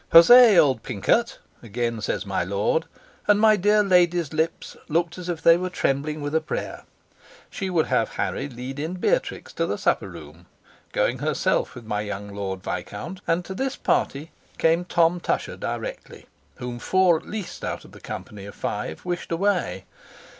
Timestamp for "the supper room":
9.67-10.47